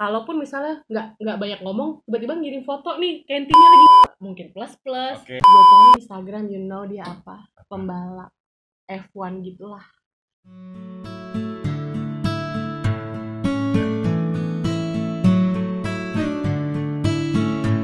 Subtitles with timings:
[0.00, 5.20] kalaupun misalnya nggak nggak banyak ngomong tiba-tiba ngirim foto nih cantingnya lagi mungkin plus plus
[5.20, 5.36] Oke.
[5.36, 8.32] gue cari Instagram you know dia apa pembalap
[8.88, 9.84] F1 gitulah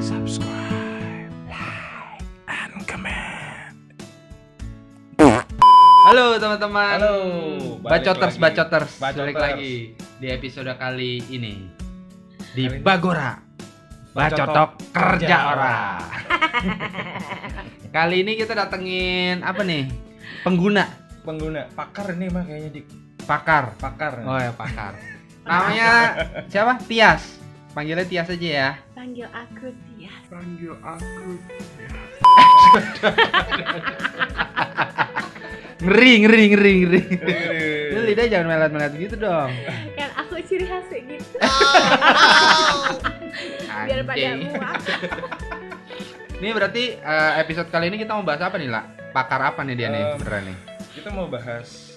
[0.01, 3.75] Subscribe, like, and comment.
[6.07, 6.97] Halo teman-teman.
[7.03, 7.15] Halo,
[7.83, 8.45] balik Bacoters, lagi.
[8.45, 8.93] bacoters.
[9.03, 9.21] Bacoters.
[9.27, 9.75] Balik lagi
[10.23, 11.86] di episode kali ini
[12.57, 12.81] di Kali.
[12.81, 13.33] Bagora.
[14.11, 16.01] Bacotok kerja orang.
[17.95, 19.93] kali ini kita datengin apa nih?
[20.41, 20.89] Pengguna,
[21.21, 22.83] Pengguna pakar ini mah kayaknya di
[23.23, 23.77] pakar.
[23.77, 24.25] pakar.
[24.25, 24.97] Oh ya pakar.
[25.45, 25.91] Namanya
[26.49, 26.81] siapa?
[26.81, 27.37] Tias.
[27.77, 28.71] Panggilnya Tias aja ya.
[28.97, 31.37] panggil aku dia Panggil aku.
[35.77, 37.01] Ngeri, ngeri, ngeri, ngeri.
[37.93, 39.53] Lu lidah jangan melet-melet gitu dong.
[39.93, 41.26] kan aku ciri khas kayak gitu
[43.87, 44.81] biar pada muak
[46.37, 48.85] Ini berarti eh, episode kali ini kita mau bahas apa nih, lah?
[49.11, 50.57] Pakar apa nih dia nih Eh, sebenarnya nih?
[50.93, 51.97] Kita mau bahas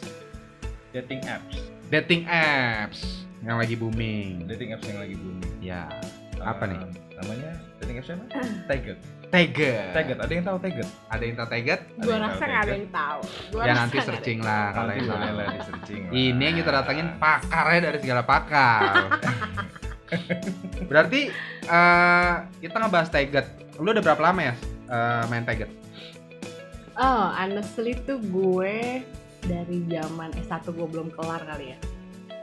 [0.89, 1.55] dating apps.
[1.89, 2.99] Dating apps
[3.41, 4.47] yang lagi booming.
[4.47, 5.51] Dating apps yang lagi booming.
[5.59, 5.91] Ya,
[6.39, 6.79] apa Eh, nih?
[7.19, 8.25] Namanya dating apps apa?
[8.65, 8.97] Tagged.
[9.29, 9.93] Teget.
[9.93, 10.17] Tagged.
[10.17, 10.87] Ada yang tahu Tagged?
[11.07, 11.79] Ada yang tahu Teget?
[11.93, 13.19] gue yang rasa nggak ada yang tahu
[13.51, 15.19] Gua Ya nanti searching lah kalau yang tahu.
[15.19, 16.01] lah di searching.
[16.01, 16.11] lah.
[16.15, 18.93] Ini yang kita datengin pakarnya dari segala pakar.
[20.89, 21.21] Berarti
[21.63, 23.45] eh, kita ngebahas Teget.
[23.77, 24.53] Lu udah berapa lama ya
[24.87, 25.69] eh, main Teget?
[26.95, 29.05] Oh, honestly tuh gue
[29.39, 31.77] dari zaman S1 gue belum kelar kali ya.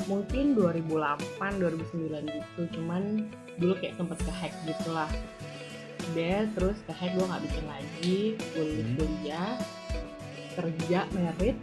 [0.07, 2.61] Mungkin 2008, 2009 gitu.
[2.79, 3.27] Cuman
[3.59, 5.11] dulu kayak sempet ke-hack gitu lah.
[6.15, 8.21] Deh, terus ke-hack gue nggak bikin lagi.
[8.55, 8.97] Gue lulus Hmm.
[8.97, 9.53] kuliah,
[10.55, 11.57] kerja, merit,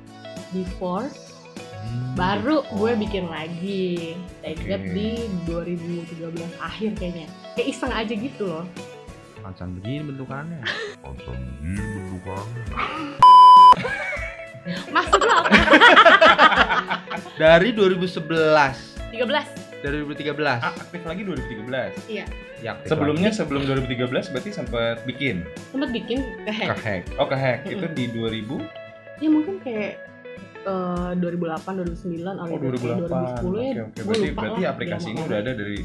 [0.52, 1.32] divorce.
[2.16, 4.16] Baru gue bikin lagi.
[4.44, 4.92] Tagged Oke.
[4.92, 5.10] di
[5.48, 7.28] 2013 akhir kayaknya.
[7.56, 8.66] Kayak iseng aja gitu loh.
[9.44, 10.64] Pancan begini bentukannya.
[14.90, 16.63] Maksud lo apa?
[17.42, 19.12] Dari 2011.
[19.12, 19.20] 13?
[19.80, 20.34] Dari 2013.
[20.58, 22.08] Ah, aktif lagi 2013.
[22.08, 22.26] Iya.
[22.60, 23.38] Ya, aktif Sebelumnya lagi.
[23.38, 25.44] sebelum 2013 berarti sempat bikin.
[25.70, 26.70] Sempet bikin ke-hack.
[26.74, 27.04] ke-hack.
[27.16, 28.60] Oh, ke hack itu di 2000.
[29.16, 30.04] ya mungkin kayak
[30.60, 33.40] eh, 2008 2009 Oh, atau 2008.
[33.40, 33.94] 2010 ya Oke, oke.
[33.94, 35.78] gue Berarti lupa berarti lah aplikasi ini udah ada dari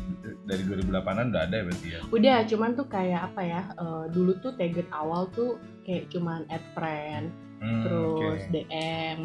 [0.42, 2.00] dari 2008-an udah ada ya berarti ya.
[2.08, 5.50] udah cuman tuh kayak apa ya eh, dulu tuh Tagged awal tuh
[5.82, 7.28] kayak cuman add friend
[7.58, 8.50] Hmm, terus oke.
[8.54, 9.20] DM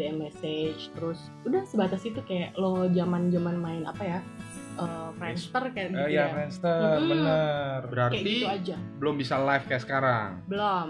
[0.00, 4.18] DM message terus udah sebatas itu kayak lo zaman zaman main apa ya
[4.76, 7.10] eh, Friendster kayak Oh gitu iya, ya Friendster, Mm-mm.
[7.10, 7.78] bener.
[7.78, 10.28] kayak Berarti gitu aja belum bisa live kayak sekarang.
[10.46, 10.88] belum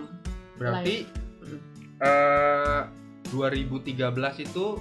[0.57, 0.95] Berarti
[1.41, 1.59] Mm.
[2.01, 2.81] eh
[3.29, 3.97] 2013
[4.41, 4.79] itu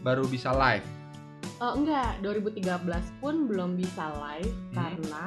[0.00, 0.86] baru bisa live.
[1.58, 2.62] Eh, enggak 2013
[3.18, 4.74] pun belum bisa live Hmm.
[4.74, 5.24] karena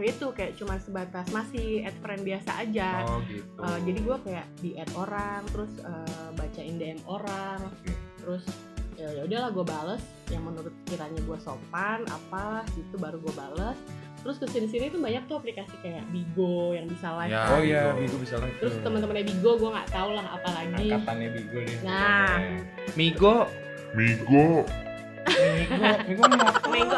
[0.00, 3.44] itu kayak cuma sebatas masih add friend biasa aja Oh gitu.
[3.60, 7.92] Uh, jadi gue kayak di add orang terus uh, bacain DM orang Oke.
[8.16, 8.44] terus
[8.96, 13.76] ya ya udahlah gue bales yang menurut kiranya gue sopan apa gitu baru gue bales
[14.22, 17.42] terus ke sini sini tuh banyak tuh aplikasi kayak Bigo yang bisa live Ya.
[17.50, 18.00] Oh iya, Bigo.
[18.06, 18.56] Bigo bisa live.
[18.62, 21.76] terus teman-temannya Bigo gue nggak tahu lah apa lagi angkatannya Bigo nih.
[21.84, 22.38] Nah.
[22.94, 23.36] Migo
[23.92, 24.64] Migo,
[26.08, 26.62] Migo motor.
[26.70, 26.96] Menggo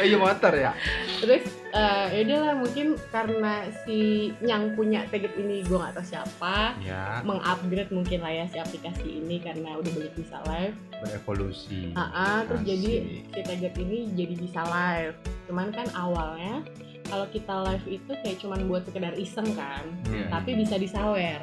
[0.00, 0.72] oh, iya motor ya.
[1.20, 1.44] terus
[1.76, 7.20] uh, ya udahlah mungkin karena si yang punya Tagged ini gue nggak tahu siapa Ya,
[7.22, 11.92] mengupgrade mungkin lah ya si aplikasi ini karena udah banyak bisa live berevolusi.
[11.96, 12.92] Ah, ah, terus jadi
[13.28, 15.16] si Tagged ini jadi bisa live.
[15.48, 16.60] Cuman kan awalnya
[17.08, 20.28] kalau kita live itu kayak cuman buat sekedar iseng kan, Hmm.
[20.28, 21.40] tapi bisa disawer.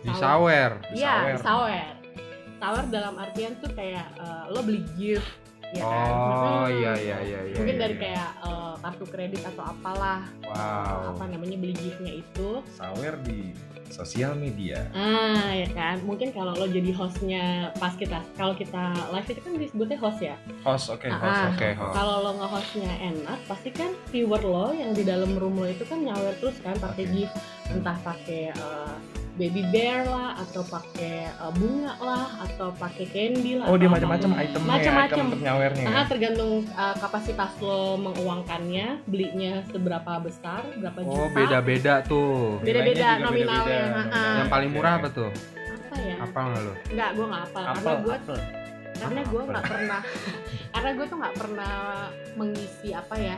[0.00, 0.80] di sawer.
[0.96, 1.99] Iya, Disawer.
[2.60, 5.24] Sawer dalam artian tuh kayak eh, lo beli gift,
[5.72, 6.12] ya kan?
[6.12, 7.56] Oh iya iya iya iya.
[7.56, 8.02] Mungkin iya, dari iya.
[8.04, 11.16] kayak eh, kartu kredit atau apalah, wow.
[11.16, 12.60] apa namanya beli giftnya itu.
[12.76, 13.56] Sawer di
[13.90, 14.86] sosial media.
[14.94, 16.04] Ah, ya kan.
[16.06, 20.36] Mungkin kalau lo jadi hostnya pas kita, kalau kita live itu kan disebutnya host ya.
[20.62, 21.40] Host, oke, host.
[21.42, 21.94] Ah, Oke, host.
[21.98, 26.00] Kalau lo nge-hostnya enak, pasti kan viewer lo yang di dalam room lo itu kan
[26.00, 27.12] nyawer terus kan pakai Oke.
[27.12, 27.34] gift,
[27.74, 28.96] entah pakai uh,
[29.36, 33.66] baby bear lah, atau pakai uh, bunga lah, atau pakai candy lah.
[33.70, 35.26] Oh, dia macam-macam itemnya, Macam-macam.
[35.26, 35.84] item nyawernya.
[35.84, 35.90] ya?
[35.94, 41.14] Ah, tergantung uh, kapasitas lo menguangkannya, belinya seberapa besar, berapa juta.
[41.14, 42.58] Oh beda-beda tuh.
[42.64, 43.80] Beda-beda nominalnya.
[43.80, 43.88] ah.
[44.02, 44.38] nominalnya.
[44.40, 45.30] Yang paling murah apa tuh?
[45.90, 46.16] Apa ya?
[46.22, 46.72] Apa nggak lo?
[46.90, 47.62] Enggak, gue nggak hafal.
[47.66, 48.38] Karena gue apel.
[49.00, 49.30] karena Apa?
[49.32, 50.00] gue nggak pernah
[50.70, 51.74] karena gue tuh nggak pernah
[52.36, 53.36] mengisi apa ya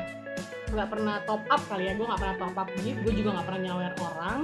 [0.73, 3.47] nggak pernah top up kali ya gue nggak pernah top up gift gue juga nggak
[3.47, 4.39] pernah nyawer orang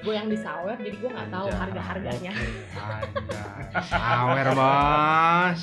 [0.00, 2.30] gue yang disawer jadi gue nggak tahu harga harganya.
[3.76, 5.60] Sawer bos.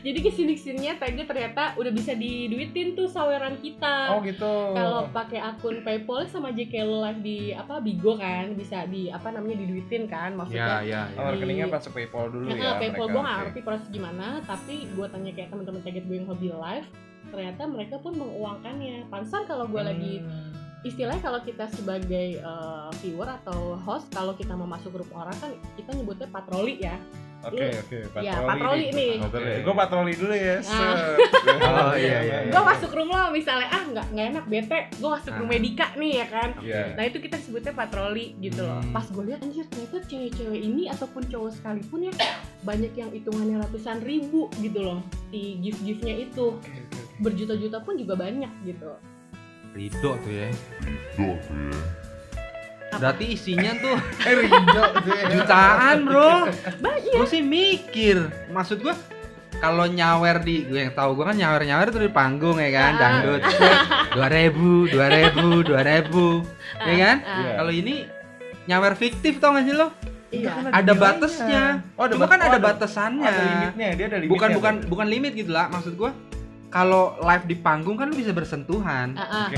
[0.00, 4.72] jadi ke sini sininya tagnya ternyata udah bisa diduitin tuh saweran kita Oh gitu.
[4.72, 9.60] kalau pakai akun PayPal sama JK Live di apa Bigo kan bisa di apa namanya
[9.60, 11.30] diduitin kan Ya, maksudnya ya, Oh, ya.
[11.30, 12.72] rekeningnya pas PayPal dulu Nah, ya.
[12.80, 16.48] PayPal gue nggak ngerti proses gimana, tapi gue tanya kayak teman-teman target gue yang hobi
[16.50, 16.88] live,
[17.28, 19.06] ternyata mereka pun menguangkannya.
[19.06, 20.50] Pansan kalau gue lagi Hmm.
[20.82, 25.54] istilahnya kalau kita sebagai uh, viewer atau host, kalau kita mau masuk grup orang kan
[25.74, 26.98] kita nyebutnya patroli ya.
[27.42, 28.22] Oke oke.
[28.22, 29.18] Ya, patroli nih.
[29.18, 29.62] Patroli.
[29.62, 30.58] Gue patroli dulu ya.
[30.58, 30.62] Ah.
[30.62, 31.18] set.
[31.62, 32.52] Oh, iya, iya, iya.
[32.54, 35.52] Gue masuk room lo misalnya ah nggak nggak enak bete, gue masuk room Ah.
[35.52, 36.48] Medika nih ya kan.
[36.58, 36.82] Iya.
[36.94, 38.78] Nah itu kita sebutnya patroli gitu loh.
[38.78, 38.94] Hmm.
[38.94, 42.12] Pas gue lihat anjir ternyata cewek-cewek ini ataupun cowok sekalipun ya
[42.62, 47.01] banyak yang hitungannya ratusan ribu gitu loh si gift-giftnya itu oke, oke.
[47.22, 48.90] Berjuta-juta pun juga banyak gitu.
[49.72, 50.48] Rido tuh ya.
[51.14, 51.34] Apa?
[52.92, 53.96] Berarti isinya tuh
[54.28, 54.60] Eh Rido
[54.98, 55.26] tuh ya.
[55.32, 56.52] jutaan, Bro.
[56.78, 57.12] Banyak.
[57.14, 58.92] Gue sih mikir, maksud gue
[59.54, 62.92] kalau nyawer di gue yang tahu gue kan nyawer nyawer tuh di panggung ya kan
[62.92, 62.98] Ah.
[62.98, 63.42] dangdut
[64.10, 66.42] dua ribu dua ribu dua ribu
[66.80, 67.50] ya kan Ah, Iya.
[67.56, 67.94] kalau ini
[68.64, 69.94] nyawer fiktif tau gak sih lo
[70.30, 70.50] Iya.
[70.50, 71.64] Kan ada batasnya
[71.94, 74.32] Oh, ada cuma bat- kan oh, ada ada- batasannya Ada limitnya, dia ada limitnya.
[74.34, 74.88] bukan bukan tuh.
[74.88, 76.10] bukan limit gitu lah maksud gue
[76.72, 79.56] kalau live di panggung kan lu bisa bersentuhan Ah, ah, Oke.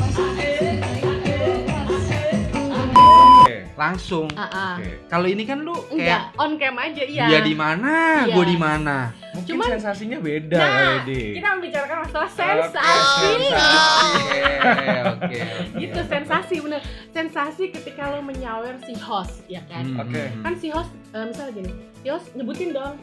[2.74, 3.56] Oke.
[3.74, 4.74] langsung ah, ah.
[4.76, 5.06] Oke.
[5.06, 7.24] kalau ini kan lu Enggak, kayak on cam aja iya.
[7.28, 8.34] dia di mana Iya.
[8.34, 8.96] gue di mana
[9.34, 11.22] Mungkin Cuman- sensasinya beda Nah, kali di.
[11.34, 13.30] Kita membicarakan masalah Oke, sensasi.
[14.62, 15.38] oke oke
[15.74, 16.80] Gitu sensasi bener.
[17.10, 19.82] Sensasi ketika lo menyawer si host ya kan.
[19.84, 20.22] Hmm, Oke.
[20.22, 20.42] hmm, hmm.
[20.42, 22.94] Kan si host eh, misalnya gini, si host nyebutin dong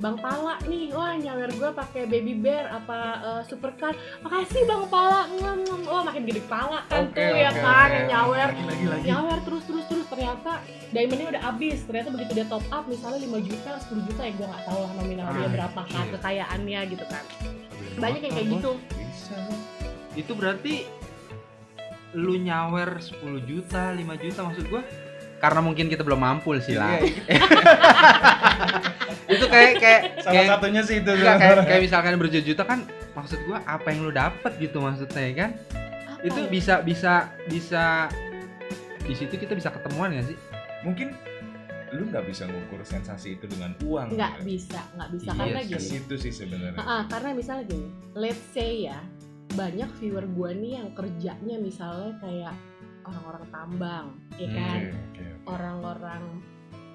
[0.00, 3.92] Bang Pala nih, wah nyawer gue pakai baby bear apa eh, supercar.
[4.20, 5.80] Makasih Bang Pala, ngem ngem.
[5.84, 8.48] Wah makin gede pala kan Oke, tuh ya oke, kan yang nyawer.
[8.56, 9.04] Lagi lagi.
[9.04, 10.52] Nyawer terus terus terus ternyata
[10.88, 11.78] diamondnya udah habis.
[11.84, 14.92] Ternyata begitu dia top up misalnya 5 juta, 10 juta ya gue nggak tahu lah
[14.96, 16.12] nominal dia Ah, berapa kan iya.
[16.16, 17.24] kekayaannya gitu kan.
[17.94, 18.70] Banyak yang kayak gitu.
[18.90, 19.36] Bisa.
[20.12, 20.74] itu berarti
[22.12, 24.82] lu nyawer 10 juta 5 juta maksud gua
[25.38, 27.22] karena mungkin kita belum mampu sih lah Iya, itu
[29.50, 31.10] kayak kayak Salah kayak, satunya sih itu.
[31.10, 32.78] enggak, kayak, kayak misalkan berjuta-juta kan
[33.10, 35.50] maksud gua apa yang lu dapet gitu maksudnya ya kan
[36.08, 36.48] Apa itu ya?
[36.48, 37.12] bisa bisa
[37.46, 37.84] bisa
[39.00, 40.38] di situ kita bisa ketemuan ya sih
[40.80, 41.12] Mungkin
[41.90, 44.14] lu nggak bisa ngukur sensasi itu dengan uang.
[44.14, 44.46] nggak kan?
[44.46, 46.78] bisa nggak bisa Iya karena gini situ sih sebenarnya.
[46.78, 49.02] Ah, ah, karena misalnya gini let's say ya
[49.50, 52.54] banyak viewer gua nih yang kerjanya misalnya kayak
[53.02, 54.54] orang-orang tambang ya Hmm.
[54.54, 55.26] kan oke, oke.
[55.48, 56.22] orang-orang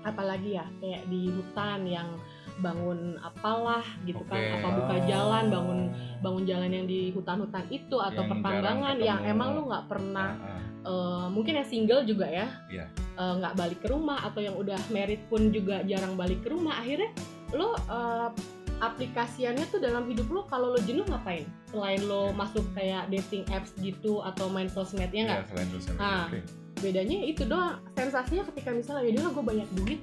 [0.01, 2.07] apalagi ya kayak di hutan yang
[2.57, 4.53] bangun apalah gitu kan Oke.
[4.55, 5.79] apa buka jalan bangun
[6.19, 10.55] bangun jalan yang di hutan-hutan itu atau Yang pertambangan yang emang lu nggak pernah Ah,
[10.55, 10.61] ah.
[10.85, 12.85] eh, mungkin yang single juga ya Iya.
[12.93, 16.79] eh, nggak balik ke rumah atau yang udah married pun juga jarang balik ke rumah
[16.79, 17.11] akhirnya
[17.51, 18.29] lo eh,
[18.75, 23.71] aplikasiannya tuh dalam hidup lo kalau lo jenuh ngapain selain lo masuk kayak dating apps
[23.77, 26.27] gitu atau main sosmed ya nggak Iya, selain itu selain Ah.
[26.27, 26.39] itu.
[26.39, 26.39] Oke.
[26.75, 29.99] bedanya itu doang sensasinya ketika misalnya ya gue banyak duit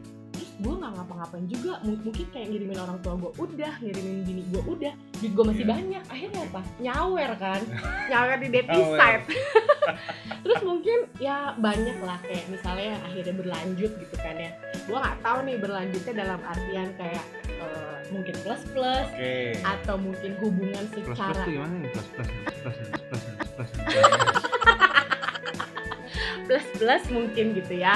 [0.63, 1.73] gue nggak ngapa-ngapain juga.
[1.83, 4.95] M mungkin kayak ngirimin orang tua gue udah ngirimin bini gue udah.
[5.19, 5.75] Duit gue masih yeah.
[5.75, 6.03] banyak.
[6.07, 6.61] Akhirnya apa?
[6.79, 7.61] Nyawer kan?
[8.11, 9.25] Nyawer di dating site
[10.47, 12.19] terus mungkin ya banyak lah.
[12.23, 14.51] Kayak misalnya akhirnya berlanjut gitu kan ya.
[14.87, 19.59] Gue nggak tahu nih berlanjutnya dalam artian kayak eh, mungkin plus plus okay.
[19.67, 21.91] atau mungkin hubungan secara plus plus tuh gimana nih?
[21.91, 22.29] Plus plus
[22.63, 22.79] plus,
[23.11, 23.23] plus,
[23.59, 24.42] plus, plus
[26.45, 27.95] plus mungkin gitu ya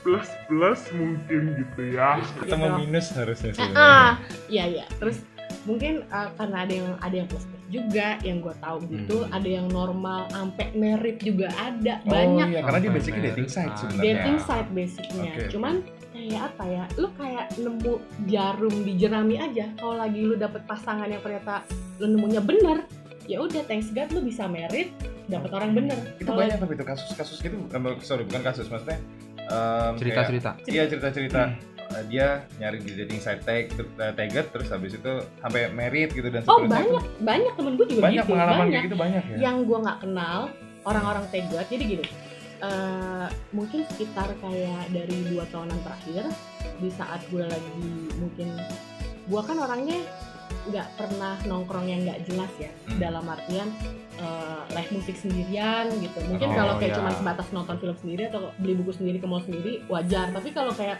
[0.00, 2.78] plus plus mungkin gitu ya Ketemu Gitu.
[2.80, 3.70] minus harusnya sih.
[3.72, 4.84] Ah, iya iya.
[4.96, 5.20] Terus
[5.64, 9.36] mungkin uh, karena ada yang ada yang plus plus juga yang gue tahu gitu, Hmm.
[9.36, 13.68] ada yang normal sampai merit juga ada Oh banyak iya, karena dia basicnya dating site
[13.68, 13.76] Ah.
[13.78, 14.04] sebenarnya.
[14.08, 15.30] dating site basicnya.
[15.30, 15.44] Oke.
[15.52, 15.74] Cuman
[16.08, 16.84] kayak apa ya?
[16.96, 17.92] Lu kayak nemu
[18.24, 19.66] jarum di jerami aja.
[19.74, 21.60] Kalau lagi lu dapet pasangan yang ternyata
[21.98, 22.78] lu nemunya bener,
[23.28, 24.88] ya udah thanks God lu bisa merit,
[25.28, 25.98] dapet orang bener.
[26.16, 28.98] Itu Kalau- banyak tapi itu kasus-kasus gitu, eh, sorry bukan kasus maksudnya.
[29.40, 31.42] em, cerita kayak- cerita Iya cerita-cerita
[31.88, 32.26] Eh, dia
[32.58, 35.08] nyari di dating site tag, ter- eh, tagged terus habis itu
[35.40, 36.84] sampai merit gitu dan Oh seterusnya.
[36.84, 38.28] banyak, banyak temen gue juga banyak gitu.
[38.28, 38.72] pengalaman banyak.
[38.74, 39.36] kayak gitu banyak ya.
[39.40, 40.40] yang gue nggak kenal
[40.84, 42.04] orang-orang tegot jadi gini
[42.58, 46.24] eh, mungkin sekitar kayak dari dua tahunan terakhir
[46.76, 47.72] di saat gue lagi
[48.18, 48.48] mungkin
[49.24, 49.98] gue kan orangnya
[50.66, 52.98] nggak pernah nongkrong yang nggak jelas ya Hmm.
[52.98, 53.68] dalam artian
[54.16, 56.96] eh, live musik sendirian gitu mungkin Oh, kalau kayak ya.
[56.98, 60.72] cuma sebatas nonton film sendiri atau beli buku sendiri ke mall sendiri wajar tapi kalau
[60.72, 60.98] kayak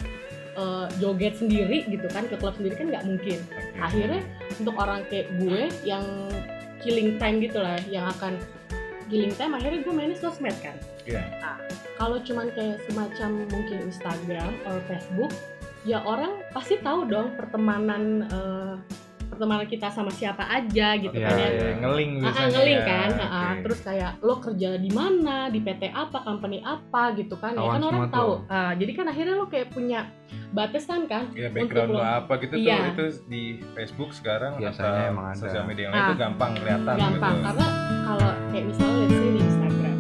[0.55, 3.79] eh, joget sendiri gitu kan ke klub sendiri kan nggak mungkin Oke.
[3.79, 4.23] akhirnya
[4.55, 6.05] untuk orang kayak gue yang
[6.79, 8.38] killing time gitu lah yang akan
[9.07, 11.25] killing time akhirnya gue mainnya sosmed kan Iya.
[11.41, 11.57] Ah,
[11.97, 15.33] kalau cuman kayak semacam mungkin Instagram atau Facebook
[15.83, 18.75] ya orang pasti tahu dong pertemanan eh,
[19.38, 21.71] pertemanan kita sama siapa aja gitu Iya, kan ya iya.
[21.78, 22.85] ngeling Ah, ah, biasanya ngeling ya.
[22.85, 23.30] kan ah, ah.
[23.49, 23.61] Oke.
[23.62, 27.73] terus kayak lo kerja di mana di PT apa company apa gitu kan ya Kawan
[27.73, 28.30] kan orang tahu.
[28.49, 30.00] Ah, jadi kan akhirnya lo kayak punya
[30.50, 32.76] batasan kan ya background untuk lo lo- apa gitu Iya.
[32.90, 33.42] tuh itu di
[33.73, 35.38] Facebook sekarang Biasanya atau emang ada.
[35.38, 36.09] sosial media yang lain Ah.
[36.09, 37.47] itu gampang kelihatan gampang gitu.
[37.47, 37.66] karena
[38.02, 39.97] kalau kayak misalnya let's say di Instagram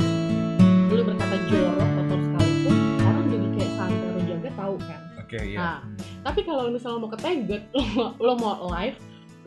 [0.88, 5.58] dulu berkata jorok foto sekalipun orang jadi kayak santai lo jaga tahu kan Oke iya.
[5.60, 5.78] Nah,
[6.24, 7.84] tapi kalau misalnya mau ke Teget, lo,
[8.16, 8.96] lo mau live,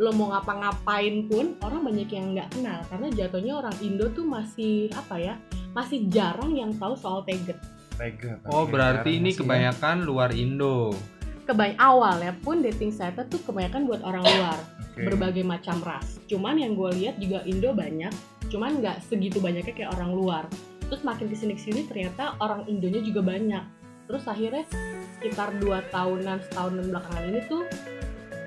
[0.02, 4.90] lo mau ngapa-ngapain pun orang banyak yang nggak kenal karena jatuhnya orang Indo tuh masih
[4.98, 5.38] apa ya,
[5.78, 7.62] masih jarang yang tahu soal Teget.
[8.50, 9.46] Oh berarti ini ya.
[9.46, 10.90] kebanyakan luar Indo.
[11.46, 14.58] Kebay awalnya pun dating site tuh kebanyakan buat orang luar,
[14.98, 15.06] Oke.
[15.06, 16.18] berbagai macam ras.
[16.26, 18.10] Cuman yang gue lihat juga Indo banyak,
[18.50, 20.44] cuman nggak segitu banyaknya kayak orang luar.
[20.90, 23.64] Terus makin ke sini ke sini ternyata orang Indonya juga banyak.
[24.10, 24.66] Terus akhirnya
[25.22, 27.64] sekitar dua tahunan setahunan belakangan ini tuh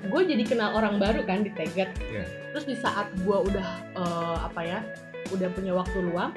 [0.07, 1.89] gue jadi kenal orang baru kan di Teget.
[2.09, 2.23] Iya.
[2.53, 4.79] Terus di saat gue udah eh, apa ya,
[5.33, 6.31] udah punya waktu luang,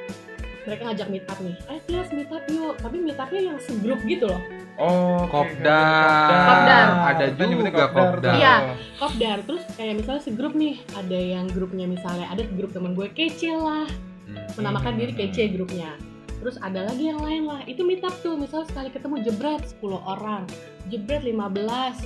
[0.69, 1.57] mereka ngajak meet up nih.
[1.73, 2.77] Eh Tias meet up yuk.
[2.81, 4.43] Tapi meet upnya yang segrup gitu loh.
[4.79, 6.31] Oh, oke, Kopdar.
[6.47, 6.87] Kopdar.
[7.11, 8.35] Ada juga kopdar.
[8.39, 8.57] Iya.
[8.95, 9.39] Kopdar.
[9.43, 13.91] Terus kayak misalnya segrup nih, ada yang grupnya misalnya ada grup teman gue kece lah,
[14.29, 14.45] Hmm.
[14.61, 15.97] menamakan diri kece grupnya.
[16.39, 19.99] Terus ada lagi yang lain lah, itu meet up tuh, misalnya sekali ketemu jebret 10
[19.99, 20.47] orang,
[20.87, 21.99] jebret 15.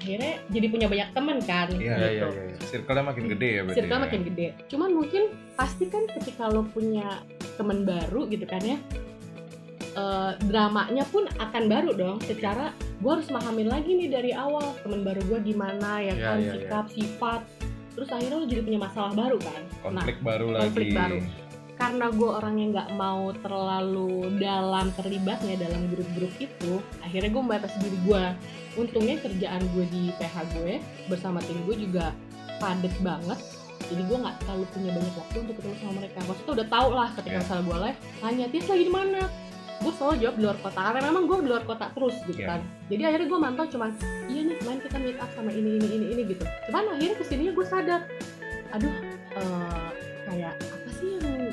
[0.00, 2.26] Akhirnya jadi punya banyak temen kan, Iya, Iya, gitu.
[2.26, 2.56] iya, iya.
[2.66, 3.78] Circle-nya makin gede ya berarti.
[3.78, 4.02] Circle ya.
[4.02, 4.46] makin gede.
[4.66, 7.20] Cuman mungkin pasti kan ketika lo punya
[7.54, 8.80] temen baru gitu kan ya,
[9.92, 12.16] eh, dramanya pun akan baru dong.
[12.22, 16.36] Secara gue harus mahamin lagi nih dari awal temen baru gue gimana ya Iya, kan,
[16.38, 16.52] iya, iya.
[16.56, 17.40] sikap, sifat.
[17.90, 19.60] Terus akhirnya lo jadi punya masalah baru kan.
[19.84, 20.62] Nah, Konflik baru lagi.
[20.66, 21.18] konflik baru.
[21.90, 27.76] Karena gue orang yang nggak mau terlalu dalam terlibatnya dalam grup-grup itu akhirnya gue membatasi
[27.82, 28.22] diri gue
[28.78, 30.78] untungnya kerjaan gue di PH gue
[31.10, 32.14] bersama tim gue juga
[32.62, 33.34] padet banget.
[33.90, 36.18] Jadi gue nggak terlalu punya banyak waktu untuk ketemu sama mereka.
[36.30, 37.42] Maksudnya udah tau lah ketika Iya.
[37.42, 39.20] misalnya gue live tanya Tis lagi di mana?
[39.80, 40.80] Gue selalu jawab di luar kota.
[40.86, 42.48] Karena memang gue di luar kota terus gitu Iya.
[42.54, 42.60] kan.
[42.86, 43.90] Jadi akhirnya gue mantau cuman
[44.30, 46.44] iya nih kemarin kita meet up sama ini ini ini ini gitu.
[46.70, 48.00] Cuman akhirnya ke sininya gue sadar
[48.70, 48.94] aduh
[49.34, 49.88] eh,
[50.30, 50.89] kayak apa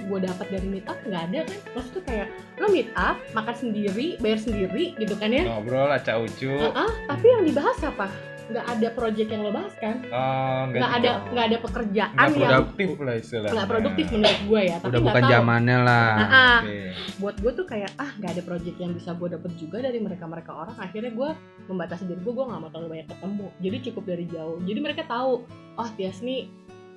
[0.08, 4.08] gue dapat dari meet up nggak ada kan maksudnya kayak lo meet up makan sendiri
[4.18, 6.50] bayar sendiri gitu kan ya Ngobrol acak ucu.
[6.50, 8.08] Heeh, tapi yang dibahas apa
[8.48, 12.32] nggak ada project yang lo bahas kan Oh, enggak nggak ada nggak ada pekerjaan Nggak
[12.32, 13.52] yang produktif lah istilahnya.
[13.54, 15.34] nggak produktif menurut gue ya tapi Udah nggak bukan tahu.
[15.36, 16.08] zamannya lah.
[16.08, 16.58] Ah, ah.
[16.58, 16.80] Oke.
[17.18, 20.24] buat gue tuh kayak ah nggak ada project yang bisa gue dapet juga dari mereka
[20.26, 21.30] mereka orang akhirnya gue
[21.68, 25.02] membatasi diri gue gue nggak mau terlalu banyak ketemu jadi cukup dari jauh jadi mereka
[25.06, 25.32] tahu
[25.76, 26.48] oh Tias nih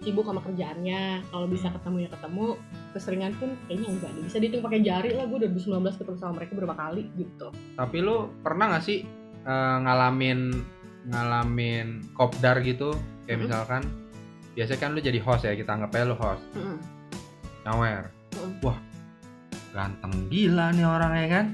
[0.01, 2.45] sibuk sama kerjaannya kalau bisa ketemu ya ketemu
[2.97, 6.53] keseringan pun kayaknya enggak deh bisa dihitung pakai jari lah gue 2019 ketemu sama mereka
[6.57, 9.05] berapa kali gitu Tapi lu pernah nggak sih
[9.45, 10.41] eh, ngalamin
[11.09, 12.93] ngalamin kopdar gitu?
[13.25, 13.45] Kayak Mm-mm.
[13.49, 13.83] misalkan
[14.53, 16.45] biasanya kan lu jadi host ya, kita anggap aja lu host.
[17.65, 18.05] Nyawer.
[18.37, 18.65] Mm-mm.
[18.65, 18.79] Wah,
[19.73, 21.47] ganteng gila nih orang ya kan?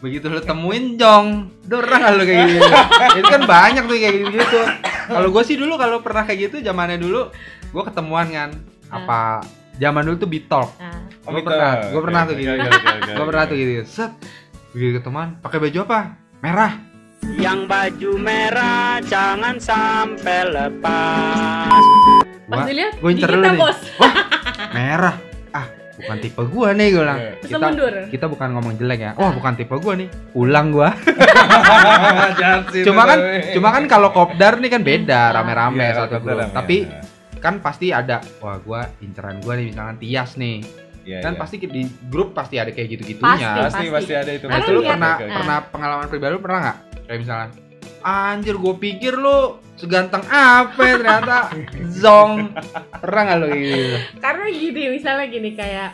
[0.00, 2.72] Begitu lu temuin jong, dorang lu kayak gitu.
[3.20, 4.60] Itu kan banyak tuh kayak gitu.
[5.10, 7.28] Kalau gue sih dulu kalau pernah kayak gitu zamannya dulu,
[7.70, 8.50] gue ketemuan kan
[8.88, 9.46] apa
[9.76, 10.70] zaman dulu tuh Bitalk.
[10.76, 11.48] nah Oh, Gua gitu.
[11.52, 12.48] pernah, gua pernah tuh gitu.
[13.12, 13.72] Gue pernah tuh gitu.
[13.84, 14.12] Set,
[14.72, 15.98] begitu ketemuan, pakai baju apa?
[16.40, 16.72] Merah.
[17.36, 21.84] Yang baju merah jangan sampai lepas.
[22.48, 23.60] pas Gua dilihat gua di incer dulu nih.
[23.60, 23.78] bos
[24.72, 25.16] merah.
[25.52, 27.18] Ah, bukan tipe gua nih gue bilang.
[27.38, 29.12] Kita mundur kita bukan ngomong jelek ya.
[29.14, 30.08] Wah, bukan tipe gua nih.
[30.32, 30.88] Ulang gua.
[32.40, 33.18] Jahat sih Cuma kan
[33.52, 36.48] cuma kan kalau kopdar nih kan beda, Iya, rame-rame Iya, satu grup.
[36.50, 37.00] Tapi ya.
[37.40, 40.60] Kan pasti ada wah gua inceran gua nih misalkan Tias nih.
[41.00, 41.40] Iya, kan iya.
[41.40, 43.32] pasti di grup pasti ada kayak gitu-gitunya.
[43.58, 43.84] pasti Pasti.
[43.90, 44.44] pasti ada itu.
[44.44, 45.26] Nah, Karena itu lu lihat- pernah oke.
[45.32, 46.78] pernah pengalaman pribadi lu pernah nggak?
[47.02, 47.50] Kayak misalkan
[48.00, 49.38] Anjir, gue pikir lu
[49.74, 51.38] seganteng apa ya ternyata
[52.00, 52.52] zong.
[52.94, 53.96] Pernah nggak lu kayak gitu?
[54.18, 55.90] karena gini misalnya gini kayak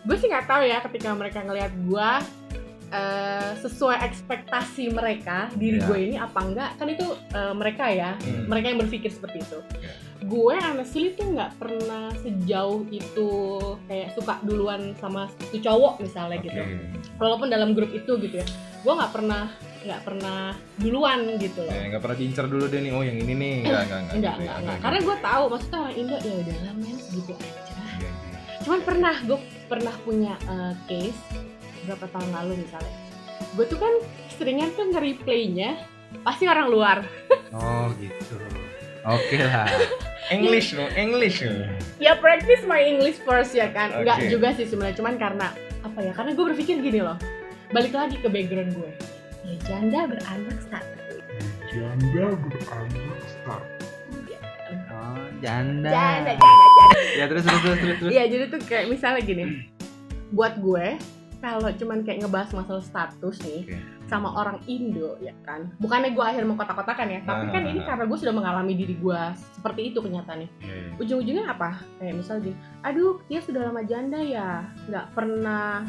[0.00, 2.10] gue sih nggak tahu ya ketika mereka ngelihat gue
[2.88, 5.84] eh, sesuai ekspektasi mereka diri Iya.
[5.84, 8.46] gue ini apa enggak kan itu eh, mereka ya Hmm.
[8.46, 9.92] mereka yang berpikir seperti itu Iya.
[10.18, 13.30] Gue honestly tuh nggak pernah sejauh itu
[13.86, 16.46] kayak suka duluan sama satu cowok misalnya Oke.
[16.50, 16.60] gitu
[17.22, 18.46] walaupun dalam grup itu gitu ya
[18.82, 19.46] gue nggak pernah
[19.78, 22.90] nggak pernah duluan gitu loh Ya, nggak pernah diincar dulu deh nih.
[22.90, 23.54] Oh, yang ini nih.
[23.62, 23.82] Enggak.
[23.86, 24.52] enggak gitu ya.
[24.58, 27.50] Oke, karena gue tahu maksudnya orang Indo ya udah lah men segitu aja
[28.02, 28.10] iya.
[28.66, 29.38] cuman pernah gue
[29.70, 31.20] pernah punya eh, case
[31.86, 32.94] berapa tahun lalu misalnya
[33.54, 33.94] gue tuh kan
[34.34, 35.70] seringan tuh nge-replaynya
[36.26, 36.98] pasti orang luar
[37.48, 38.36] Oh gitu.
[39.08, 39.64] Oke lah.
[40.28, 41.68] English no, English no.
[41.98, 44.28] ya practice my English first ya kan enggak Oke.
[44.30, 45.48] juga sih sebenarnya cuman karena
[45.84, 47.16] apa ya karena gue berpikir gini loh
[47.72, 48.90] balik lagi ke background gue
[49.44, 50.96] ya janda beranak satu
[51.68, 53.84] Janda beranak satu.
[54.88, 55.88] Oh janda.
[55.92, 57.00] Janda, janda, janda.
[57.14, 57.96] Ya terus terus terus terus.
[58.00, 58.10] terus.
[58.10, 59.44] Iya, jadi tuh kayak misalnya gini.
[60.32, 60.96] Buat gue,
[61.38, 63.97] kalau cuman kayak ngebahas masalah status nih Oke.
[64.08, 65.68] Sama orang Indo ya kan.
[65.76, 67.68] Bukannya gue akhir mengkotak-kotakan ya, tapi kan Ah.
[67.68, 69.20] ini karena gue sudah mengalami diri gue
[69.52, 70.48] seperti itu kenyataannya.
[70.58, 70.90] Iya, iya.
[70.96, 71.70] Ujung-ujungnya apa?
[71.96, 75.84] Kayak misalnya gini, aduh dia sudah lama janda ya, nggak pernah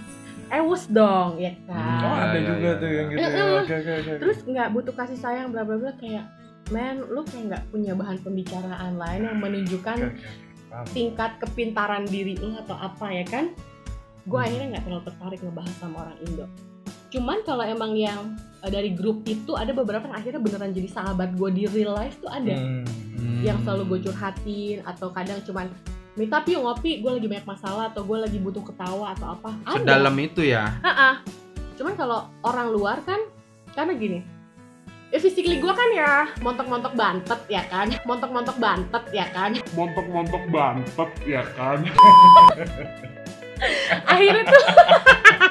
[0.49, 2.01] ewes dong ya kan.
[2.01, 2.23] Oh, Hmm.
[2.25, 2.93] ada Ya, juga ya, tuh ya.
[2.93, 3.19] yang gitu.
[3.19, 3.27] ya.
[3.57, 4.11] Oke, oke, oke.
[4.19, 6.25] Terus nggak butuh kasih sayang bla bla bla kayak
[6.69, 9.97] men lu kayak nggak punya bahan pembicaraan lain yang menunjukkan
[10.87, 13.49] tingkat kepintaran diri lu atau apa ya kan
[14.21, 16.45] gue akhirnya nggak terlalu tertarik ngebahas sama orang Indo
[17.09, 21.33] cuman kalau emang yang eh, dari grup itu ada beberapa yang akhirnya beneran jadi sahabat
[21.33, 22.85] gue di real life tuh ada Hmm.
[23.19, 23.41] Hmm.
[23.41, 25.67] yang selalu gue curhatin atau kadang cuman
[26.13, 29.79] minta yuk ngopi gue lagi banyak masalah atau gue lagi butuh ketawa atau apa ada
[29.79, 30.71] Sedalam itu ya.
[30.79, 31.23] Ha-ha.
[31.75, 33.19] cuman kalau orang luar kan
[33.71, 34.19] karena gini
[35.09, 41.11] eh physically gue kan ya montok-montok bantet ya kan montok-montok bantet ya kan montok-montok bantet
[41.25, 41.79] ya kan
[44.05, 44.63] akhirnya tuh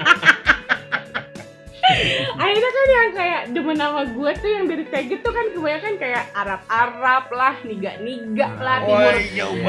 [2.48, 6.24] akhirnya kan yang kayak demen nama gue tuh yang dari tag tuh kan kebanyakan kayak
[6.32, 9.14] Arab-Arab lah, niga-niga lah, timur,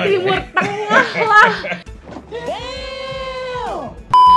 [0.08, 1.52] timur tengah lah.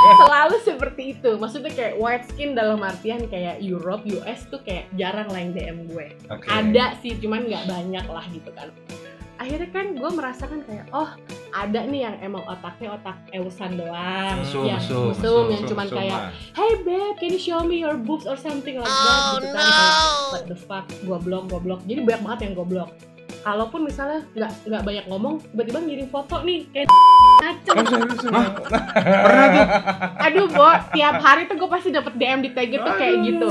[0.02, 1.38] Selalu seperti itu.
[1.38, 5.78] Maksudnya kayak white skin dalam artian kayak Europe, US tuh kayak jarang lah yang DM
[5.86, 6.06] gue.
[6.26, 6.46] Oke.
[6.50, 8.74] ada sih cuman nggak banyak lah gitu kan.
[9.38, 11.14] Akhirnya kan gue merasakan kayak oh
[11.52, 14.40] ada nih yang emang otaknya otak ewusan doang.
[14.40, 16.20] Mesum, yang mesum, mesum, mesum, yang cuman kayak
[16.56, 19.36] hey babe can you show me your boobs or something like that?
[19.36, 19.94] Gitu kan kayak
[20.32, 22.90] what the fuck gue blok gue blok jadi banyak banget yang gue blok
[23.42, 26.88] kalaupun misalnya nggak nggak banyak ngomong tiba-tiba ngirim foto nih kayak
[27.42, 27.78] ngaceng
[28.32, 28.48] Oh.
[28.96, 29.66] Pernah tuh.
[30.24, 33.48] aduh bo tiap hari tuh gue pasti dapet DM di tag tuh kayak gitu.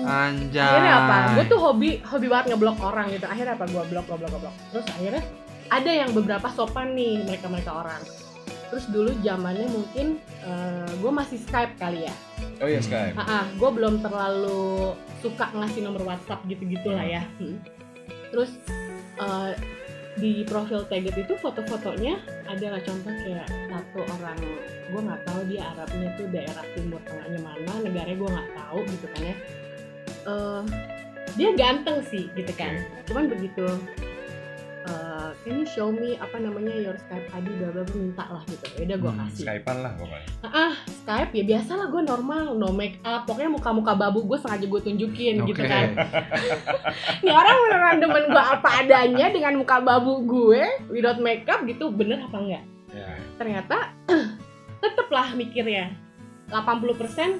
[0.00, 0.60] Anjay.
[0.60, 1.16] akhirnya apa?
[1.34, 3.26] Gue tuh hobi hobi banget ngeblok orang gitu.
[3.26, 3.64] Akhirnya apa?
[3.66, 4.54] Gue blok gue blok gue blok.
[4.70, 5.22] Terus akhirnya
[5.70, 8.02] ada yang beberapa sopan nih mereka mereka orang.
[8.70, 10.22] Terus dulu zamannya mungkin
[10.98, 12.14] gue masih skype kali ya.
[12.60, 13.16] Oh iya, Skype.
[13.16, 14.92] ah gue belum terlalu
[15.24, 17.24] suka ngasih nomor WhatsApp gitu gitulah ya.
[17.40, 17.56] Hmm.
[18.30, 18.54] terus
[19.18, 19.52] eh,
[20.22, 24.38] di profil Teget itu foto-fotonya ada lah contoh kayak satu orang
[24.90, 29.06] gue nggak tahu dia Arabnya tuh daerah timur tengahnya mana negaranya gue nggak tahu gitu
[29.10, 29.36] kan ya.
[30.30, 30.62] Eh,
[31.34, 32.86] dia ganteng sih gitu kan.
[33.10, 33.66] Cuman begitu
[35.40, 38.64] can you show me apa namanya your Skype ID bla bla bla minta lah gitu
[38.70, 40.26] ya udah gue Hmm, kasih Skypean lah pokoknya.
[40.44, 44.64] ah Skype ya biasa lah gue normal no make up pokoknya muka-muka babu gue sengaja
[44.64, 45.66] gue tunjukin gitu Oke.
[45.66, 45.88] kan
[47.18, 51.88] ini orang beneran demen gue apa adanya dengan muka babu gue without make up gitu
[51.88, 53.06] bener apa enggak Ya.
[53.36, 53.94] ternyata
[54.82, 55.94] tetep lah mikirnya
[56.50, 57.38] 80%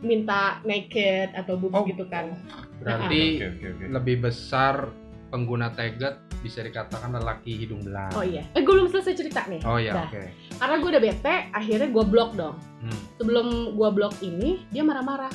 [0.00, 1.84] minta naked atau boobs Oh.
[1.84, 2.32] gitu kan
[2.80, 3.84] Berarti Oke, oke, oke.
[3.92, 4.88] lebih besar
[5.28, 8.10] pengguna Teget bisa dikatakan lelaki hidung belang.
[8.12, 10.06] oh iya eh gue belum selesai cerita nih Oh iya, Dah.
[10.06, 10.22] oke.
[10.58, 12.98] karena gue udah bete akhirnya gue blok dong Hmm.
[13.14, 15.30] sebelum gue blok ini dia marah-marah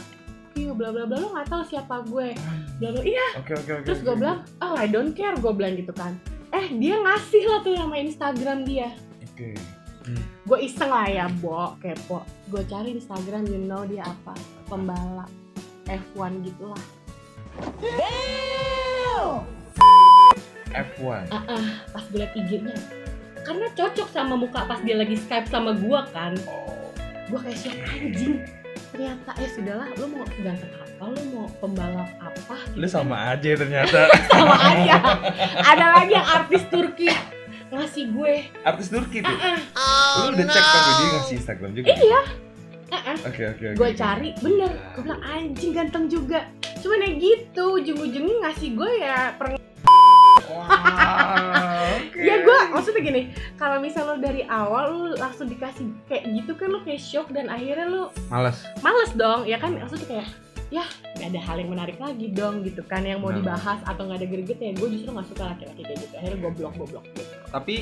[0.53, 2.35] iya bla bla bla lo nggak tahu siapa gue
[2.77, 3.85] bla bla iya Oke, oke, oke.
[3.87, 4.05] terus oke.
[4.05, 7.71] gue bilang oh I don't care gue bilang gitu kan eh dia ngasih lah tuh
[7.71, 8.91] nama Instagram dia
[9.25, 9.55] Oke.
[10.43, 15.31] gue iseng lah ya bo kepo gue cari Instagram you know dia apa pembalap
[15.85, 16.83] F1 gitulah
[20.69, 21.23] F1.
[21.30, 22.75] ah ah, pas gue liat IG-nya
[23.39, 26.91] karena cocok sama muka pas dia lagi Skype sama gue kan Oh.
[27.27, 28.36] gue kayak shock anjing
[28.88, 33.51] ternyata ya sudahlah lo mau ganteng apa lo mau pembalap apa gitu Lu sama aja
[33.53, 34.08] ternyata.
[34.32, 34.95] sama aja
[35.62, 37.12] ada lagi yang artis Turki
[37.67, 39.27] ngasih gue Artis Turki tuh.
[39.75, 41.88] ah Lu udah cek kan dia ngasih Instagram juga?
[41.91, 42.21] iya
[42.88, 43.75] ah ah Oke, oke, oke.
[43.75, 49.36] gue cari bener gue bilang anjing ganteng juga cuman ya gitu ujung-ujungnya ngasih gue ya
[49.36, 49.56] per
[51.97, 52.19] Oke.
[52.19, 53.21] ya gue maksudnya gini
[53.55, 57.47] kalau misal lo dari awal lo langsung dikasih kayak gitu kan lo kayak shock dan
[57.47, 58.63] akhirnya lo Males.
[58.79, 60.27] males dong ya kan maksudnya kayak
[60.67, 60.83] ya
[61.15, 63.39] nggak ada hal yang menarik lagi dong gitu kan yang mau Nah.
[63.39, 66.51] dibahas atau nggak ada greget ya gue justru nggak suka laki-laki kayak gitu akhirnya gue
[66.53, 67.23] blok gue blok gitu.
[67.47, 67.75] Tapi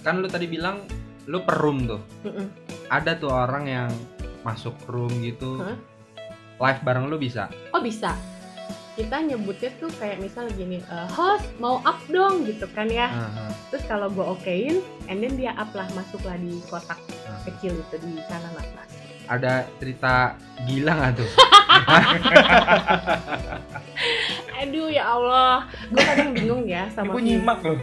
[0.00, 0.84] kan lu tadi bilang
[1.24, 2.00] lu per room tuh.
[2.22, 2.46] Mm-mm.
[2.88, 3.90] Ada tuh orang yang
[4.40, 5.60] masuk room gitu.
[5.60, 5.76] Hah?
[6.60, 7.48] Live bareng lu bisa.
[7.70, 8.12] oh bisa
[8.90, 13.48] kita nyebutnya tuh kayak misal gini eh, host mau up dong gitu kan ya Aha.
[13.68, 17.38] terus kalau gue okein and then dia up lah masuklah di kotak Ah.
[17.44, 18.90] kecil itu di kanan atas
[19.30, 20.34] Ada cerita
[20.66, 21.30] gila nggak tuh?
[24.60, 27.78] aduh ya Allah gue kadang bingung ya sama Gue nyimak loh.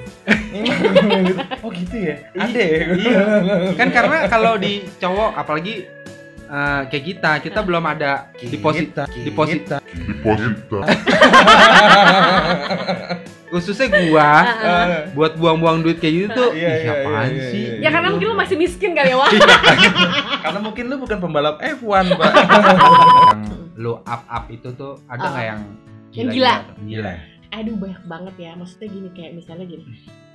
[0.54, 1.58] Nyimak.
[1.66, 2.16] oh gitu ya?
[2.36, 2.80] Ada ya?
[2.94, 3.22] Iya.
[3.74, 5.88] Kan karena kalau di cowok apalagi
[6.48, 9.78] eh, kayak kita, kita belum ada di posisi kita.
[13.48, 17.64] khususnya gua Eh, buat buang-buang duit kayak gitu tuh Iya, ih, iya, apaan iya, sih
[17.64, 19.32] iya, Ya karena mungkin lu masih miskin kali ya, Wah.
[20.42, 22.32] karena mungkin lu bukan pembalap F1 pak
[23.24, 23.42] yang
[23.74, 25.30] lu up up itu tuh ada Ah.
[25.30, 25.62] nggak yang
[26.10, 26.54] Yang gila.
[26.84, 27.14] gila
[27.50, 28.52] Aduh banyak banget ya.
[28.54, 29.84] Maksudnya gini kayak misalnya gini.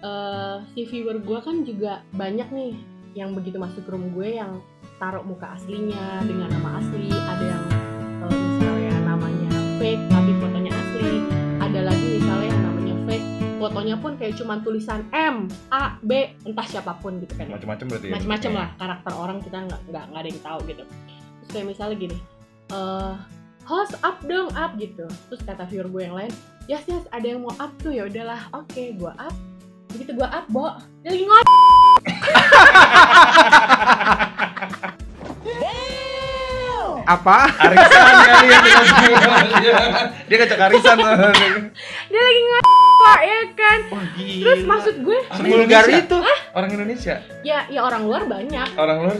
[0.00, 2.72] eh si viewer gue kan juga banyak nih
[3.12, 4.58] yang begitu masuk room gue yang
[5.02, 7.10] taruh muka aslinya dengan nama asli.
[7.10, 7.62] Ada yang
[8.22, 9.50] eh, misalnya namanya
[9.82, 11.26] fake tapi fotonya asli.
[11.58, 13.26] Ada lagi misalnya yang namanya fake
[13.58, 17.50] fotonya pun kayak cuman tulisan M, A, B, entah siapa pun gitu kan.
[17.50, 17.58] ya.
[17.58, 20.82] macam-macam berarti ya macam-macam lah karakter orang kita nggak nggak ada yang tahu gitu
[21.38, 22.18] terus kayak misalnya gini
[22.74, 23.14] eh
[23.62, 26.32] host up dong up gitu terus kata viewer gue yang lain
[26.66, 29.34] yes yes ada yang mau up tuh ya udahlah oke gue up
[29.94, 30.74] begitu gue up bo
[31.06, 31.46] dia lagi ngod
[37.06, 37.38] apa?
[37.58, 39.72] Arisan kali ya dia
[40.28, 40.96] dia ngajak arisan
[42.08, 42.64] dia lagi ngod
[43.02, 43.78] Pak, ya kan?
[43.90, 44.42] Wah gila.
[44.46, 45.98] Terus maksud gue Indonesia?
[46.06, 46.18] itu?
[46.54, 47.14] Orang Indonesia?
[47.42, 48.68] Ya ya orang luar banyak.
[48.78, 49.16] Orang luar?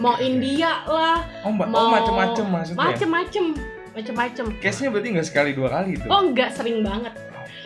[0.00, 1.20] Mau India lah.
[1.44, 2.80] Oh, ma- mau oh macem-macem maksudnya?
[2.80, 3.44] Macem-macem.
[3.92, 4.44] Macem-macem.
[4.64, 7.12] Case nya berarti nggak sekali dua kali itu Oh enggak sering banget.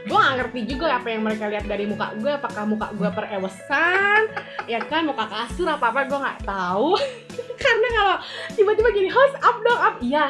[0.02, 2.32] Gue gak ngerti juga apa yang mereka lihat dari muka gue.
[2.34, 4.20] Apakah muka gue perewesan?
[4.66, 6.98] Ya kan muka kasur apa-apa gue gak tahu
[7.62, 8.16] Karena kalau
[8.58, 9.96] tiba-tiba gini host up dong up.
[10.02, 10.26] Iya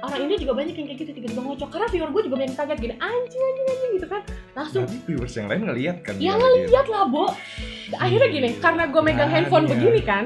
[0.00, 1.68] orang ini juga banyak yang kayak gitu tiba-tiba ngocok.
[1.68, 4.22] Karena viewer gue juga banyak kaget gini anjing anjing anjing gitu kan.
[4.56, 7.24] Langsung tapi viewers yang lain ngeliat kan ya ngeliat lah bo.
[8.00, 9.72] Akhirnya gini karena gue megang Nah, handphone iya.
[9.76, 10.24] begini kan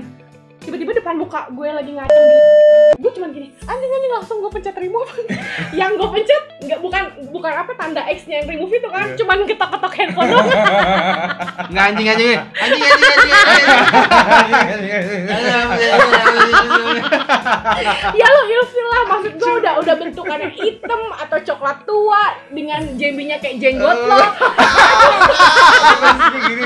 [0.64, 2.40] tiba-tiba depan muka gue lagi ngaceng di
[2.96, 5.12] gue cuman gini anjing anjing langsung gue pencet remove.
[5.78, 9.44] Yang gue pencet nggak bukan bukan apa tanda X nya yang remove itu kan cuman
[9.44, 10.48] ketok-ketok handphone doang.
[11.72, 12.56] Nggak anjing anjing anjing.
[12.56, 13.12] Anjing anjing
[18.20, 23.36] ya lo ilfil lah maksud gue udah udah bentukannya hitam atau coklat tua dengan jambinya
[23.42, 24.20] kayak jenggot lo.
[26.48, 26.64] Gini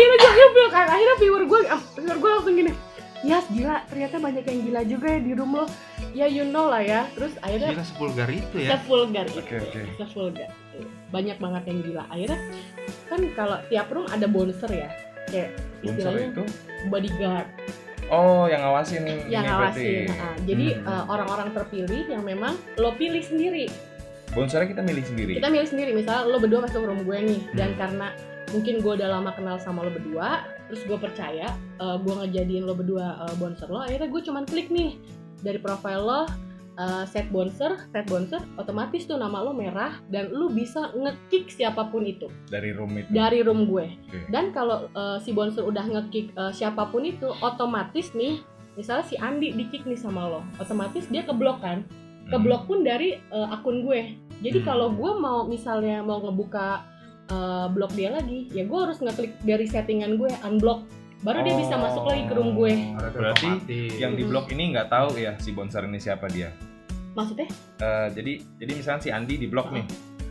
[0.00, 1.60] akhirnya gue ilfil kan akhirnya viewer gue
[1.94, 2.72] viewer gue langsung gini
[3.20, 5.68] Yas gila ternyata banyak yang gila juga ya di room lo.
[6.16, 7.04] Ya you know lah ya.
[7.12, 8.68] Terus akhirnya gila sepulgar itu ya?
[8.72, 9.80] Sevulgar itu oke oke.
[10.00, 10.88] Sevulgar itu.
[11.12, 12.02] banyak banget yang gila.
[12.08, 12.38] Akhirnya
[13.12, 14.88] kan kalau tiap room ada bouncer ya
[15.28, 15.52] kayak
[15.84, 16.44] istilahnya itu?
[16.88, 17.46] bodyguard.
[18.08, 20.88] Oh yang ngawasin yang ngawasin Nah, jadi Hmm.
[20.88, 23.68] eh, orang-orang terpilih yang memang lo pilih sendiri.
[24.32, 25.32] Bonsernya kita milih sendiri?
[25.36, 25.90] Kita milih sendiri.
[25.92, 27.78] Misalnya lo berdua masuk room gue nih dan Hmm.
[27.84, 28.08] karena
[28.50, 31.46] mungkin gue udah lama kenal sama lo berdua terus gue percaya
[31.78, 34.98] eh, gue ngejadiin lo berdua eh, bouncer lo akhirnya gue cuman klik nih
[35.40, 36.20] dari profile lo
[36.76, 41.88] eh, set bouncer set bouncer otomatis tuh nama lo merah dan lo bisa ngekick siapa
[41.88, 44.18] pun itu dari room itu dari room gue Oke.
[44.28, 48.42] dan kalau eh, si bouncer udah ngekick eh, siapa pun itu otomatis nih
[48.74, 51.82] misalnya si Andi di kick nih sama lo otomatis dia keblok kan
[52.20, 52.38] Hmm.
[52.38, 54.14] keblok pun dari eh, akun gue.
[54.38, 54.66] Jadi Hmm.
[54.70, 56.86] kalau gue mau misalnya mau ngebuka
[57.30, 60.84] eh, blok dia lagi, ya gue harus ngeklik dari settingan gue unblock,
[61.22, 62.72] baru dia bisa masuk lagi ke room gue.
[62.98, 63.48] Berarti
[63.96, 66.50] yang di blog ini nggak tahu ya si bonser ini siapa dia
[67.10, 67.50] Maksudnya?
[67.82, 69.82] Eh, jadi jadi misalnya si Andi di blok nih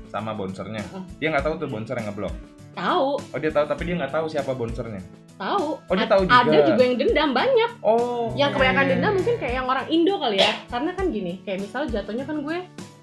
[0.09, 1.03] sama bonsernya Heeh.
[1.21, 2.33] dia nggak tahu tuh bonser yang ngeblok
[2.69, 5.01] Tahu, oh dia tahu tapi dia nggak tahu siapa bonsernya
[5.39, 5.79] tahu.
[5.79, 6.43] Oh, dia tahu juga.
[6.43, 7.71] Ada juga yang dendam banyak.
[7.79, 10.51] oh Yang kebanyakan dendam mungkin kayak yang orang Indo kali ya.
[10.67, 12.57] Karena kan gini, kayak misalnya jatuhnya kan gue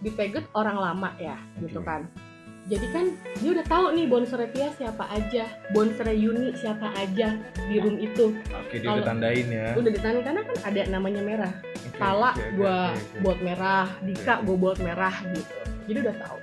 [0.05, 1.89] di target orang lama ya, gitu Oke.
[1.89, 2.05] kan.
[2.67, 3.07] Jadi kan
[3.39, 7.39] dia udah tahu nih bonsernya Tia siapa aja, bonsernya Yuni siapa aja
[7.71, 8.35] di room itu.
[8.43, 11.53] oke dia udah tandain ya Udah ditanya karena kan ada namanya merah.
[11.95, 13.19] Kala oke, oke, gua oke, oke.
[13.23, 15.57] buat merah, Dika gua buat merah gitu.
[15.87, 16.39] Jadi udah tahu.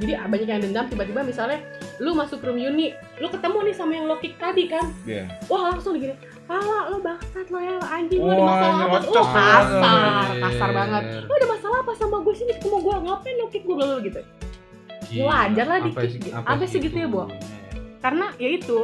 [0.00, 1.60] Jadi ah, banyak yang dendam tiba-tiba misalnya
[2.00, 4.88] lu masuk room Yuni, lu ketemu nih sama yang lo kick tadi kan.
[5.04, 5.28] Iya.
[5.52, 6.16] Wah, langsung digini.
[6.48, 8.98] Kala lo bangsat lo ya anjing lo ada masalah apa?
[9.04, 11.02] Oh, kasar, kasar banget.
[11.28, 14.20] Lo ada masalah apa sama gue sini ketemu gue ngapain lo kick gue gitu.
[15.12, 15.96] Ya wajar lah dikit.
[16.32, 17.26] Sampai segitu ya, segitunya.
[18.00, 18.78] Karena ya itu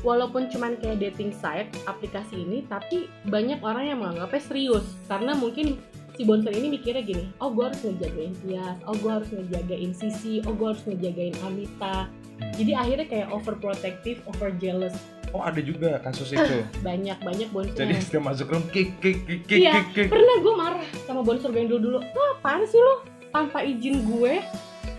[0.00, 4.84] walaupun cuman kayak dating site aplikasi ini tapi banyak orang yang menganggapnya serius.
[5.06, 5.76] Karena mungkin
[6.14, 10.38] si bonser ini mikirnya gini oh gue harus ngejagain Tias oh gue harus ngejagain Sisi
[10.46, 12.06] oh gue harus ngejagain Amita
[12.54, 14.94] jadi akhirnya kayak overprotective over jealous
[15.34, 16.62] oh ada juga kasus itu?
[16.86, 19.82] Banyak banyak bonser jadi setiap masuk room kick kick kick kick Iya.
[19.90, 23.02] kick pernah gue marah sama bonser gue yang dulu dulu lo apaan sih lo
[23.34, 24.38] tanpa izin gue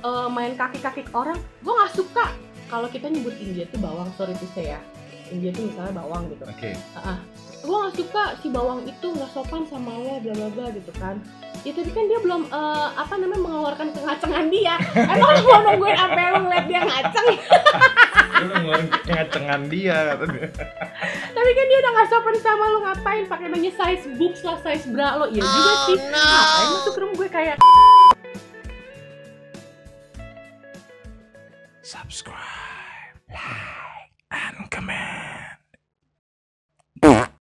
[0.06, 2.26] eh, main kaki-kaki orang gue nggak suka.
[2.66, 4.82] Kalau kita nyebut India tuh bawang sorry tuh saya
[5.34, 6.46] India tuh misalnya bawang gitu.
[6.46, 6.72] Oke.
[7.66, 11.18] Gue nggak suka si bawang itu nggak sopan sama lo bla bla bla gitu kan.
[11.66, 14.78] Ya tapi kan dia belum eh, apa namanya mengeluarkan kengacengan dia.
[15.14, 17.28] Emang lo mau nungguin apa lo ngeliat dia ngaceng?
[18.36, 20.48] Lu ngeluarin ngacengan dia katanya.
[21.34, 23.24] Tapi kan dia udah nggak sopan sama lo ngapain?
[23.26, 25.26] Pakai nanya size boobs lah size bra lo.
[25.34, 25.98] Iya juga sih.
[25.98, 27.58] ngapain masuk room gue kayak
[31.86, 32.34] subscribe,
[33.30, 33.40] like,
[34.32, 35.15] and comment.